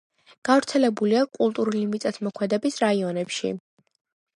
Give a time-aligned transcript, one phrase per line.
[0.47, 3.59] გავრცელებულია კულტურული მიწათმოქმედების რაიონებში.